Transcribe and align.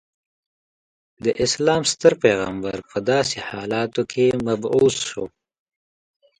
د 1.23 1.25
اسلام 1.45 1.81
ستر 1.91 2.13
پیغمبر 2.23 2.77
په 2.89 2.97
داسې 3.09 3.37
حالاتو 3.49 4.01
کې 4.11 4.25
مبعوث 4.47 4.95
شو. 5.09 5.25